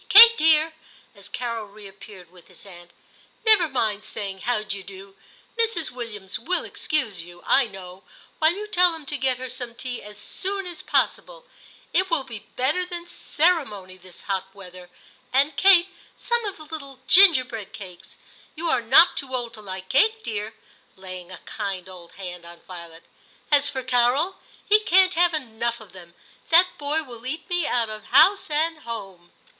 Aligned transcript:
Kate, 0.09 0.35
dear/ 0.35 0.73
as 1.13 1.29
Carol 1.29 1.65
reappeared 1.67 2.31
with 2.31 2.47
his 2.47 2.65
aunt, 2.65 2.89
'never 3.45 3.69
mind 3.69 4.03
saying 4.03 4.39
how 4.41 4.63
d'ye 4.63 4.81
do. 4.81 5.15
Mrs. 5.59 5.91
Williams 5.91 6.39
will 6.39 6.65
excuse 6.65 7.21
you, 7.21 7.43
I 7.45 7.67
know, 7.67 8.03
while 8.39 8.51
you 8.51 8.65
tell 8.65 8.93
them 8.93 9.05
to 9.05 9.15
get 9.19 9.37
her 9.37 9.47
some 9.47 9.75
tea 9.75 10.01
as 10.01 10.17
soon 10.17 10.65
as 10.65 10.81
possible; 10.81 11.45
it 11.93 12.09
will 12.09 12.23
be 12.23 12.47
better 12.55 12.83
than 12.83 13.05
ceremony 13.05 13.95
this 13.95 14.23
hot 14.23 14.47
weather; 14.55 14.89
and, 15.31 15.55
Kate, 15.55 15.89
some 16.17 16.45
of 16.45 16.57
the 16.57 16.63
little 16.65 17.01
ginger 17.05 17.45
bread 17.45 17.71
cakes. 17.71 18.17
You 18.55 18.69
are 18.69 18.81
not 18.81 19.15
too 19.15 19.35
old 19.35 19.53
to 19.53 19.61
like 19.61 19.87
cake, 19.89 20.23
dear,' 20.23 20.55
laying 20.95 21.31
a 21.31 21.37
kind 21.45 21.87
old 21.87 22.13
hand 22.13 22.43
on 22.43 22.61
Violet. 22.61 23.03
* 23.31 23.51
As 23.51 23.69
for 23.69 23.83
Carol, 23.83 24.37
he 24.67 24.79
can't 24.79 25.13
have 25.13 25.35
enough 25.35 25.79
of 25.79 25.91
them; 25.91 26.15
that 26.49 26.75
boy 26.79 27.03
will 27.03 27.23
eat 27.27 27.47
me 27.47 27.67
out 27.67 27.89
of 27.89 28.05
house 28.05 28.49
and 28.49 28.79
home. 28.79 29.31